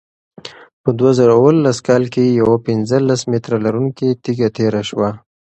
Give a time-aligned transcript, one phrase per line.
[0.83, 5.09] په دوه زره اوولس کال کې یوه پنځلس متره لرونکې تیږه تېره شوه.